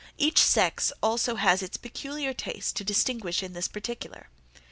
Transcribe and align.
Each 0.17 0.39
sex 0.41 0.87
has 0.87 0.93
also 1.03 1.37
its 1.37 1.77
peculiar 1.77 2.33
taste 2.33 2.75
to 2.77 2.83
distinguish 2.83 3.43
in 3.43 3.53
this 3.53 3.67
particular. 3.67 4.29